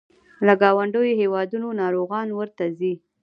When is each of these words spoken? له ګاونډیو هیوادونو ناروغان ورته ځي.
له 0.45 0.53
ګاونډیو 0.61 1.17
هیوادونو 1.21 1.67
ناروغان 1.81 2.27
ورته 2.33 2.63
ځي. 2.79 2.93